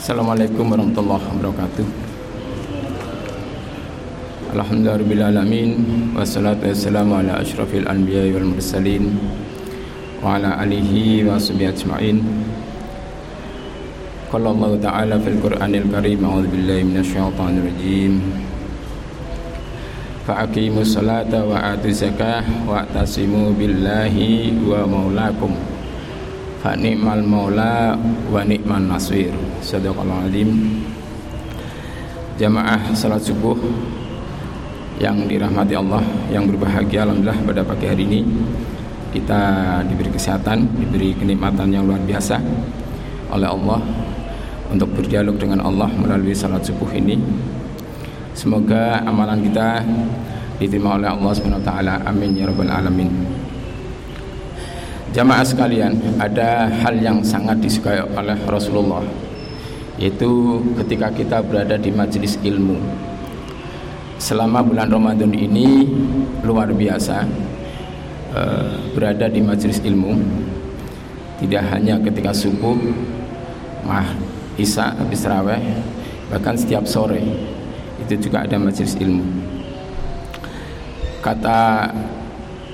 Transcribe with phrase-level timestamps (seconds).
[0.00, 1.84] Assalamualaikum warahmatullahi wabarakatuh.
[4.56, 6.16] Alhamdulillahirrahmanirrahim.
[6.16, 9.20] Wassalatu wassalamu ala ashrafil anbiya wal mursalin
[10.24, 12.16] Wa ala alihi wa sahbihi ajma'in.
[14.32, 18.24] Qala Allah Ta'ala fil Qur'anil Karim A'udzu billahi minasyaitonir rajim
[20.24, 25.52] Fa'aqimu salata wa atu zakah wa tasimu billahi wa maulakum
[26.60, 27.96] fa ni'mal maula
[28.28, 29.32] wa ni'man nasir.
[29.64, 30.50] Sadaqallahu alim.
[32.36, 33.56] Jamaah salat subuh
[35.00, 38.20] yang dirahmati Allah yang berbahagia alhamdulillah pada pagi hari ini
[39.16, 39.40] kita
[39.88, 42.36] diberi kesehatan diberi kenikmatan yang luar biasa
[43.32, 43.80] oleh Allah
[44.68, 47.16] untuk berdialog dengan Allah melalui salat subuh ini.
[48.36, 49.84] Semoga amalan kita
[50.60, 51.72] diterima oleh Allah SWT
[52.04, 53.39] amin ya rabbal alamin
[55.10, 59.02] Jamaah sekalian, ada hal yang sangat disukai oleh Rasulullah
[59.98, 62.78] yaitu ketika kita berada di majelis ilmu.
[64.16, 65.84] Selama bulan Ramadan ini
[66.46, 67.26] luar biasa
[68.32, 70.14] uh, berada di majelis ilmu.
[71.42, 72.76] Tidak hanya ketika subuh,
[73.84, 74.14] mah
[74.56, 75.60] isya habis raweh,
[76.32, 77.20] bahkan setiap sore
[78.00, 79.24] itu juga ada majelis ilmu.
[81.20, 81.90] Kata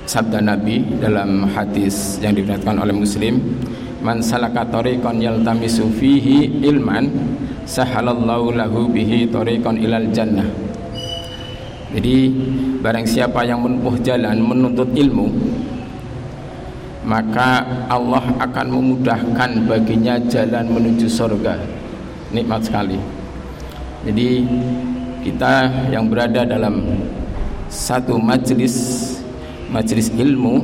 [0.07, 3.43] sabda Nabi dalam hadis yang diriwayatkan oleh Muslim
[4.01, 7.11] man salaka tariqan yaltamisu fihi ilman
[7.67, 10.47] sahalallahu lahu bihi tariqan ilal jannah.
[11.91, 12.31] Jadi
[12.83, 15.27] barang siapa yang menempuh jalan menuntut ilmu
[17.07, 21.55] maka Allah akan memudahkan baginya jalan menuju surga.
[22.35, 22.99] Nikmat sekali.
[24.07, 24.43] Jadi
[25.23, 26.83] kita yang berada dalam
[27.67, 29.16] satu majelis
[29.71, 30.63] majelis ilmu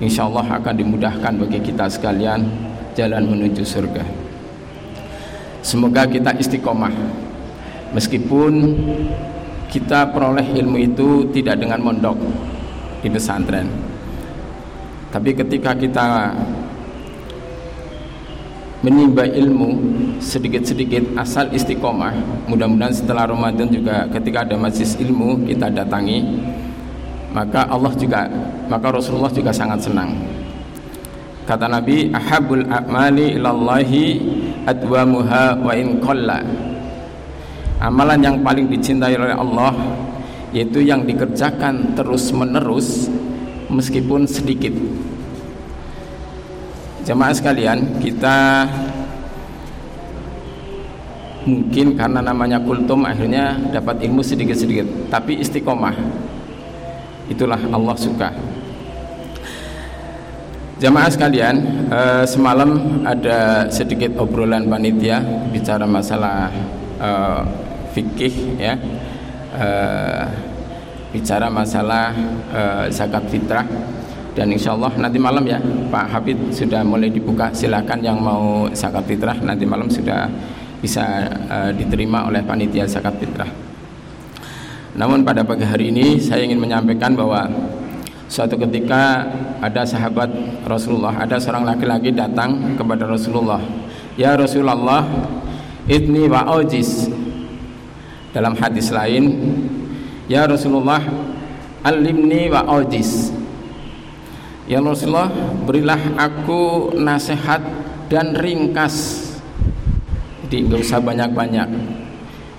[0.00, 2.44] insya Allah akan dimudahkan bagi kita sekalian
[2.96, 4.04] jalan menuju surga.
[5.64, 6.92] Semoga kita istiqomah.
[7.96, 8.52] Meskipun
[9.70, 12.18] kita peroleh ilmu itu tidak dengan mondok
[13.00, 13.66] di pesantren.
[15.14, 16.34] Tapi ketika kita
[18.84, 19.80] menimba ilmu
[20.20, 22.12] sedikit-sedikit asal istiqomah
[22.44, 26.20] mudah-mudahan setelah Ramadan juga ketika ada majelis ilmu kita datangi
[27.34, 28.30] maka Allah juga
[28.70, 30.14] maka Rasulullah juga sangat senang.
[31.44, 34.04] Kata Nabi ahabul a'mali ilallahi
[34.64, 36.40] adwamuha wa in qalla.
[37.82, 39.74] Amalan yang paling dicintai oleh Allah
[40.54, 43.10] yaitu yang dikerjakan terus menerus
[43.68, 44.72] meskipun sedikit.
[47.04, 48.64] Jemaah sekalian kita
[51.44, 55.92] mungkin karena namanya kultum akhirnya dapat ilmu sedikit-sedikit tapi istiqomah
[57.28, 58.28] itulah Allah suka.
[60.74, 65.22] Jamaah sekalian, eh, semalam ada sedikit obrolan panitia
[65.54, 66.50] bicara masalah
[66.98, 67.42] eh,
[67.94, 68.74] fikih ya,
[69.54, 70.24] eh,
[71.14, 72.10] bicara masalah
[72.50, 73.64] eh, zakat fitrah.
[74.34, 75.62] Dan insya Allah nanti malam ya
[75.94, 77.54] Pak Habib sudah mulai dibuka.
[77.54, 80.26] Silakan yang mau zakat fitrah nanti malam sudah
[80.82, 83.63] bisa eh, diterima oleh panitia zakat fitrah.
[84.94, 87.50] Namun pada pagi hari ini saya ingin menyampaikan bahwa
[88.30, 89.26] suatu ketika
[89.58, 90.30] ada sahabat
[90.62, 93.58] Rasulullah, ada seorang laki-laki datang kepada Rasulullah.
[94.14, 95.02] Ya Rasulullah,
[95.90, 97.10] idni wa ojis.
[98.30, 99.34] Dalam hadis lain,
[100.24, 101.04] Ya Rasulullah,
[101.84, 103.28] alimni wa ojis.
[104.64, 105.28] Ya Rasulullah,
[105.68, 107.60] berilah aku nasihat
[108.08, 109.26] dan ringkas.
[110.46, 111.68] Jadi nggak usah banyak-banyak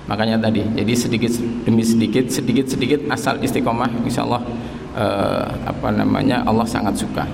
[0.06, 1.34] makanya tadi jadi sedikit
[1.66, 4.42] demi sedikit sedikit sedikit asal istiqomah insya Allah
[4.94, 7.26] eh, apa namanya Allah sangat suka.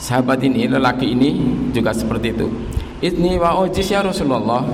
[0.00, 1.40] Sahabat ini lelaki ini
[1.72, 2.46] juga seperti itu.
[3.00, 4.64] Idni wa ojis ya Rasulullah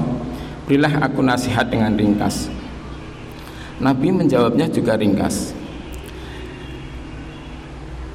[0.71, 2.47] Berilah aku nasihat dengan ringkas.
[3.83, 5.51] Nabi menjawabnya juga ringkas.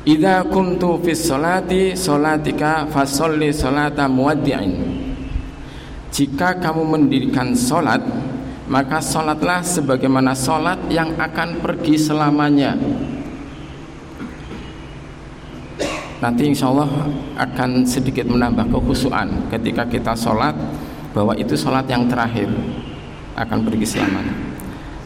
[0.07, 4.71] Idza kuntu fis solati solatika fasolli solata muwaddi'in
[6.15, 7.99] jika kamu mendirikan sholat
[8.71, 12.73] maka sholatlah sebagaimana sholat yang akan pergi selamanya.
[16.23, 16.89] Nanti insya Allah
[17.35, 20.55] akan sedikit menambah kekhusuan ketika kita sholat
[21.11, 22.47] bahwa itu sholat yang terakhir
[23.35, 24.33] akan pergi selamanya.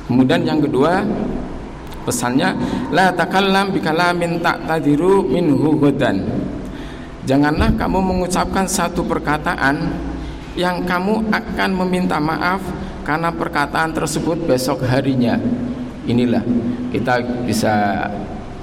[0.06, 1.04] Kemudian yang kedua
[2.06, 2.54] pesannya
[2.94, 6.24] la takallam bikalamin tak tadiru minhu godan
[7.28, 9.78] janganlah kamu mengucapkan satu perkataan
[10.58, 12.62] yang kamu akan meminta maaf
[13.06, 15.38] karena perkataan tersebut besok harinya.
[16.10, 16.42] Inilah
[16.90, 18.06] kita bisa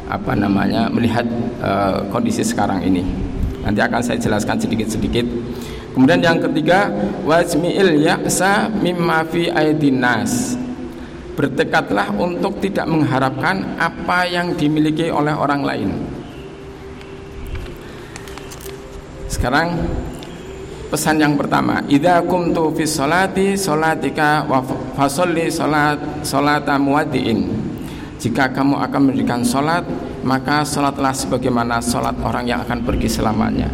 [0.06, 1.26] apa namanya melihat
[1.62, 3.02] uh, kondisi sekarang ini.
[3.66, 5.26] Nanti akan saya jelaskan sedikit-sedikit.
[5.90, 6.92] Kemudian yang ketiga,
[7.26, 10.54] wajmi'il ya'sa mimma fi aidinas.
[11.34, 15.90] Bertekadlah untuk tidak mengharapkan apa yang dimiliki oleh orang lain.
[19.26, 19.74] Sekarang
[20.86, 24.62] pesan yang pertama, idza kumtu fi sholati sholatika wa
[24.94, 27.40] fasolli sholat sholata muwaddiin.
[28.16, 29.84] Jika kamu akan mendirikan sholat,
[30.24, 33.68] maka sholatlah sebagaimana sholat orang yang akan pergi selamanya.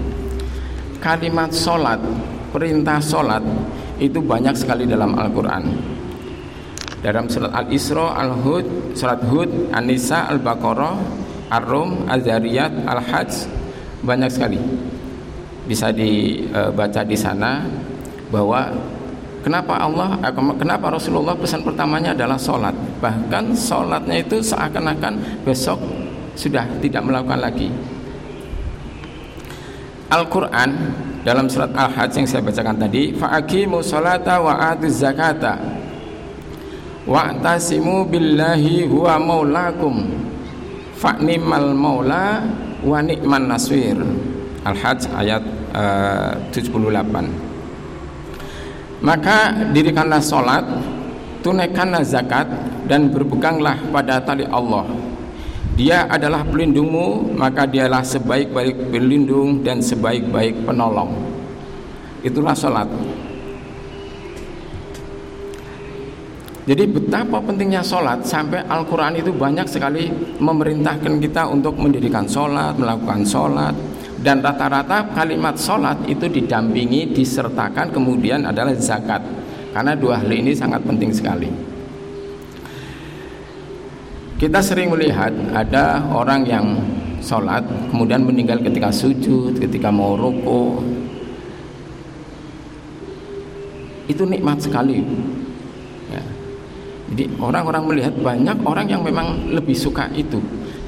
[0.98, 2.02] Kalimat sholat
[2.50, 3.42] perintah sholat
[4.02, 5.62] itu banyak sekali dalam Al-Quran.
[7.02, 10.94] Dalam surat Al-Isra, Al-Hud, surat Hud, An-Nisa, Al-Baqarah,
[11.50, 13.50] Ar-Rum, Al-Zariyat, Al-Hajj
[14.06, 14.58] banyak sekali
[15.66, 17.62] bisa dibaca di sana
[18.32, 18.72] bahwa
[19.44, 22.74] kenapa Allah eh, kenapa Rasulullah pesan pertamanya adalah sholat.
[22.98, 25.78] Bahkan sholatnya itu seakan-akan besok
[26.34, 27.68] sudah tidak melakukan lagi.
[30.12, 30.70] Al-Quran
[31.24, 35.56] dalam surat Al-Hajj yang saya bacakan tadi fa'aqimu salata wa atu zakata
[37.06, 39.94] wa'tasimu billahi huwa maulakum.
[41.02, 42.46] Fa'nimal maula
[42.86, 43.98] wa ni'man naswir
[44.62, 45.42] Al-Hajj ayat
[45.74, 47.50] eh, uh, 78
[49.02, 50.62] maka dirikanlah solat
[51.42, 52.46] tunaikanlah zakat
[52.86, 54.86] dan berpeganglah pada tali Allah.
[55.74, 61.10] Dia adalah pelindungmu maka dialah sebaik-baik pelindung dan sebaik-baik penolong.
[62.22, 62.86] Itulah sholat.
[66.62, 70.06] Jadi betapa pentingnya sholat sampai Al-Quran itu banyak sekali
[70.38, 73.74] memerintahkan kita untuk mendirikan sholat, melakukan sholat
[74.22, 79.19] dan rata-rata kalimat sholat itu didampingi, disertakan kemudian adalah zakat
[79.74, 81.50] karena dua hal ini sangat penting sekali.
[84.38, 86.66] Kita sering melihat ada orang yang
[87.19, 90.82] sholat kemudian meninggal ketika sujud, ketika mau ruku.
[94.06, 95.02] Itu nikmat sekali.
[96.10, 96.22] Ya.
[97.10, 100.42] Jadi orang-orang melihat banyak orang yang memang lebih suka itu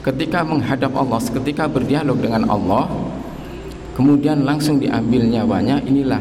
[0.04, 2.84] ketika menghadap Allah, ketika berdialog dengan Allah,
[3.94, 5.80] kemudian langsung diambil nyawanya.
[5.86, 6.20] Inilah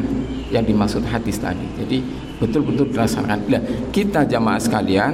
[0.53, 1.65] yang dimaksud hadis tadi.
[1.81, 1.97] Jadi
[2.37, 3.37] betul-betul dilaksanakan.
[3.49, 5.13] Nah, kita jamaah sekalian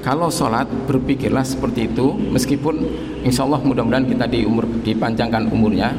[0.00, 2.80] kalau sholat berpikirlah seperti itu meskipun
[3.24, 5.92] insya Allah mudah-mudahan kita di umur, dipanjangkan umurnya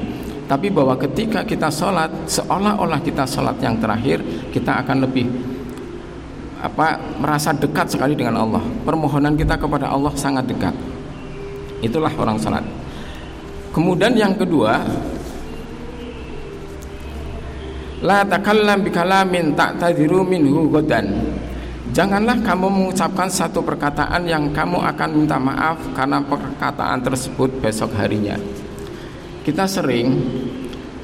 [0.50, 4.20] tapi bahwa ketika kita sholat seolah-olah kita sholat yang terakhir
[4.52, 5.30] kita akan lebih
[6.62, 10.74] apa merasa dekat sekali dengan Allah permohonan kita kepada Allah sangat dekat
[11.82, 12.66] itulah orang sholat
[13.74, 14.82] kemudian yang kedua
[18.02, 21.08] la takallam bikalamin ta'tadiru minhu godan
[21.92, 28.40] Janganlah kamu mengucapkan satu perkataan yang kamu akan minta maaf karena perkataan tersebut besok harinya.
[29.44, 30.16] Kita sering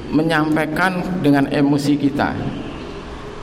[0.08, 2.32] menyampaikan dengan emosi kita,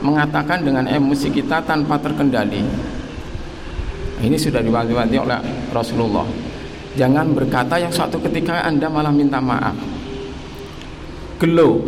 [0.02, 2.66] mengatakan dengan emosi kita tanpa terkendali.
[4.26, 5.38] Ini sudah diwanti-wanti oleh
[5.70, 6.26] Rasulullah.
[6.98, 9.78] Jangan berkata yang suatu ketika Anda malah minta maaf.
[11.38, 11.78] Gelo.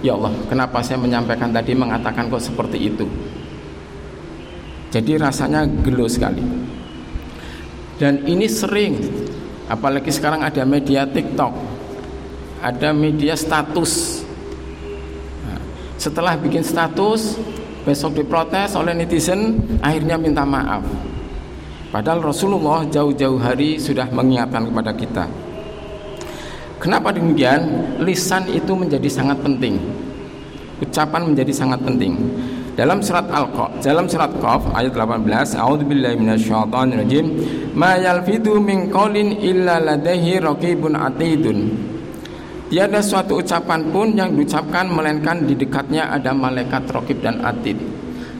[0.00, 3.04] Ya Allah, kenapa saya menyampaikan tadi mengatakan kok seperti itu?
[4.90, 6.40] Jadi rasanya gelo sekali.
[8.00, 8.96] Dan ini sering,
[9.68, 11.52] apalagi sekarang ada media TikTok,
[12.64, 14.24] ada media status.
[15.44, 15.60] Nah,
[16.00, 17.36] setelah bikin status,
[17.84, 20.80] besok diprotes oleh netizen, akhirnya minta maaf.
[21.92, 25.24] Padahal Rasulullah jauh-jauh hari sudah mengingatkan kepada kita.
[26.80, 27.60] Kenapa demikian?
[28.00, 29.76] Lisan itu menjadi sangat penting.
[30.80, 32.16] Ucapan menjadi sangat penting.
[32.72, 37.26] Dalam surat Al-Qaf, dalam surat Qaf ayat 18, A'udzubillahi minasyaitonirrajim,
[37.76, 41.76] ma yalfidu min qaulin illa ladaihi raqibun atidun.
[42.72, 47.76] Tiada suatu ucapan pun yang diucapkan melainkan di dekatnya ada malaikat raqib dan atid.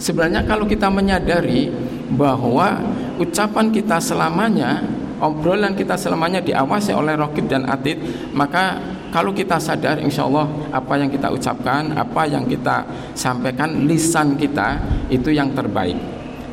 [0.01, 1.69] Sebenarnya kalau kita menyadari
[2.17, 2.81] bahwa
[3.21, 4.81] ucapan kita selamanya,
[5.21, 8.01] obrolan kita selamanya diawasi oleh raqib dan atid,
[8.33, 14.39] maka kalau kita sadar insya Allah apa yang kita ucapkan, apa yang kita sampaikan, lisan
[14.39, 15.99] kita itu yang terbaik,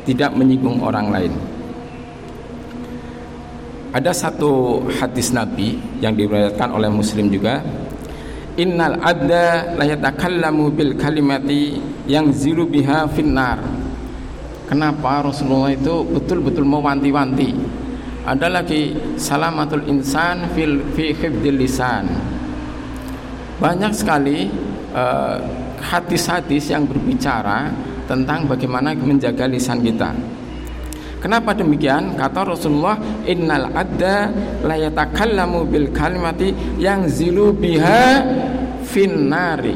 [0.04, 1.32] tidak menyinggung orang lain.
[3.88, 7.64] Ada satu hadis Nabi yang diriwayatkan oleh Muslim juga.
[8.58, 13.62] Innal adda la yatakallamu bil kalimati yang ziru biha finnar.
[14.68, 17.56] Kenapa Rasulullah itu betul-betul mewanti-wanti?
[18.28, 22.04] Ada lagi salamatul insan fil fi khifdil lisan
[23.56, 24.52] banyak sekali
[24.92, 25.36] eh,
[25.80, 27.72] hadis-hadis uh, yang berbicara
[28.04, 30.12] tentang bagaimana menjaga lisan kita.
[31.18, 32.14] Kenapa demikian?
[32.14, 34.30] Kata Rasulullah, "Innal adda
[34.62, 38.22] la yatakallamu bil kalimati yang zilu biha
[38.86, 39.74] finnari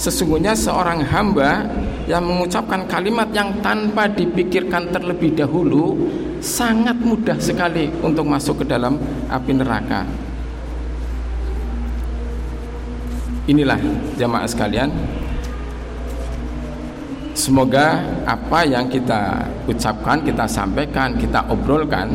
[0.00, 1.68] Sesungguhnya seorang hamba
[2.10, 5.94] yang mengucapkan kalimat yang tanpa dipikirkan terlebih dahulu
[6.42, 8.98] sangat mudah sekali untuk masuk ke dalam
[9.30, 10.02] api neraka.
[13.46, 13.78] Inilah
[14.18, 14.90] jamaah sekalian.
[17.38, 22.10] Semoga apa yang kita ucapkan, kita sampaikan, kita obrolkan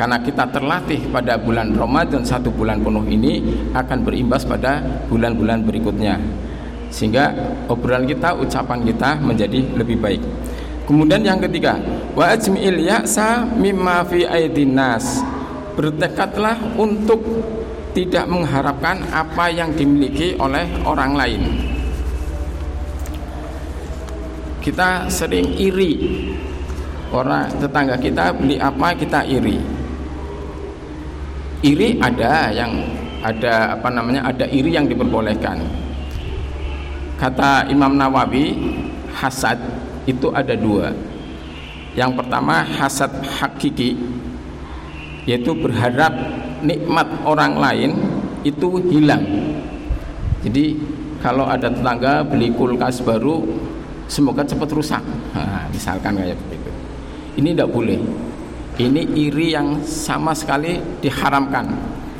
[0.00, 3.44] karena kita terlatih pada bulan Ramadan satu bulan penuh ini
[3.76, 4.80] akan berimbas pada
[5.12, 6.20] bulan-bulan berikutnya
[6.90, 7.34] sehingga
[7.66, 10.22] obrolan kita, ucapan kita menjadi lebih baik.
[10.86, 11.74] Kemudian yang ketiga,
[12.14, 15.18] wa ajmi'il ya'sa mimma fi aidinas.
[15.74, 17.20] Bertekadlah untuk
[17.92, 21.42] tidak mengharapkan apa yang dimiliki oleh orang lain.
[24.62, 26.24] Kita sering iri.
[27.10, 29.58] Orang tetangga kita beli apa kita iri.
[31.66, 32.72] Iri ada yang
[33.22, 34.26] ada apa namanya?
[34.26, 35.85] Ada iri yang diperbolehkan
[37.16, 38.52] Kata Imam Nawawi,
[39.16, 39.56] hasad
[40.04, 40.92] itu ada dua.
[41.96, 43.96] Yang pertama hasad hakiki,
[45.24, 46.12] yaitu berharap
[46.60, 47.90] nikmat orang lain
[48.44, 49.24] itu hilang.
[50.44, 50.76] Jadi
[51.24, 53.48] kalau ada tetangga beli kulkas baru,
[54.12, 55.00] semoga cepat rusak.
[55.32, 56.70] Nah, misalkan kayak begitu.
[57.40, 57.96] Ini tidak boleh.
[58.76, 61.64] Ini iri yang sama sekali diharamkan.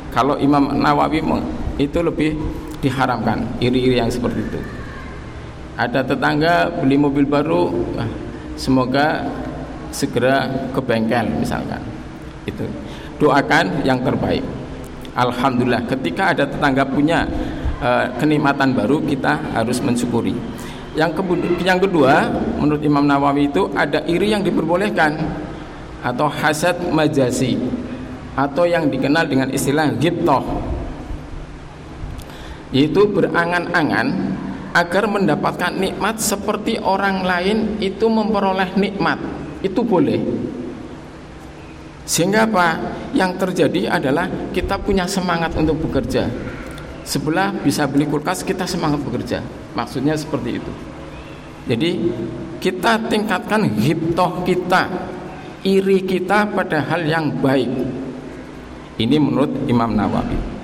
[0.09, 1.21] Kalau Imam Nawawi
[1.77, 2.33] itu lebih
[2.81, 4.61] diharamkan iri-iri yang seperti itu
[5.77, 7.69] ada tetangga beli mobil baru
[8.57, 9.29] semoga
[9.93, 11.79] segera ke bengkel misalkan.
[12.49, 12.65] Itu.
[13.21, 14.41] Doakan yang terbaik.
[15.17, 17.25] Alhamdulillah ketika ada tetangga punya
[17.81, 20.33] uh, kenikmatan baru kita harus mensyukuri.
[20.97, 21.21] Yang,
[21.61, 22.25] yang kedua
[22.57, 25.13] menurut Imam Nawawi itu ada iri yang diperbolehkan
[26.01, 27.57] atau hasad majasi
[28.33, 30.41] atau yang dikenal dengan istilah giptoh
[32.69, 34.36] yaitu berangan-angan
[34.73, 39.19] agar mendapatkan nikmat seperti orang lain itu memperoleh nikmat.
[39.63, 40.19] Itu boleh.
[42.07, 42.67] Sehingga apa?
[43.11, 46.27] Yang terjadi adalah kita punya semangat untuk bekerja.
[47.03, 49.43] Sebelah bisa beli kulkas kita semangat bekerja.
[49.75, 50.73] Maksudnya seperti itu.
[51.67, 51.91] Jadi
[52.63, 54.87] kita tingkatkan hiptoh kita
[55.67, 57.71] iri kita pada hal yang baik.
[58.97, 60.56] Ini menurut Imam Nawawi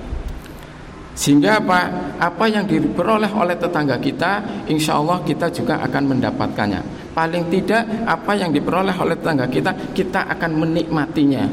[1.14, 2.10] sehingga apa?
[2.18, 7.14] Apa yang diperoleh oleh tetangga kita, insya Allah kita juga akan mendapatkannya.
[7.14, 11.46] Paling tidak apa yang diperoleh oleh tetangga kita, kita akan menikmatinya.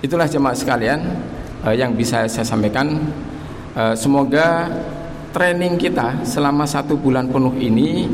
[0.00, 1.00] Itulah jemaah sekalian
[1.68, 2.96] eh, yang bisa saya sampaikan.
[3.76, 4.72] Eh, semoga
[5.36, 8.08] training kita selama satu bulan penuh ini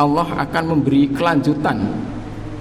[0.00, 1.84] Allah akan memberi kelanjutan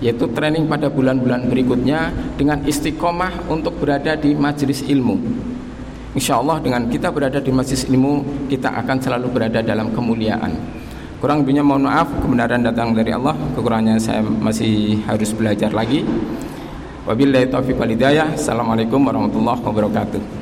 [0.03, 5.15] yaitu training pada bulan-bulan berikutnya dengan istiqomah untuk berada di majelis ilmu.
[6.15, 10.55] Insya Allah dengan kita berada di majelis ilmu kita akan selalu berada dalam kemuliaan.
[11.19, 16.03] Kurang lebihnya mohon maaf, kebenaran datang dari Allah, kekurangannya saya masih harus belajar lagi.
[17.07, 18.35] Wabillahi taufiq walhidayah.
[18.35, 20.34] Assalamualaikum warahmatullahi wabarakatuh.